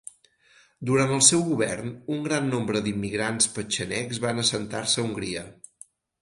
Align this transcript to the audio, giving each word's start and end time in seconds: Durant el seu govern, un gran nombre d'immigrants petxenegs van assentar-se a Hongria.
Durant 0.89 1.11
el 1.17 1.19
seu 1.27 1.43
govern, 1.49 1.91
un 2.15 2.23
gran 2.29 2.47
nombre 2.53 2.81
d'immigrants 2.87 3.49
petxenegs 3.59 4.23
van 4.25 4.45
assentar-se 4.45 4.99
a 4.99 5.05
Hongria. 5.07 5.47